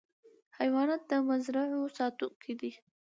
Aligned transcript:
حیوانات 0.57 1.01
د 1.11 1.11
مزرعو 1.29 1.81
ساتونکي 1.97 2.53
دي. 2.59 2.71